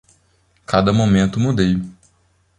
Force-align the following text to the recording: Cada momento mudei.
Cada 0.65 0.91
momento 0.91 1.39
mudei. 1.39 1.79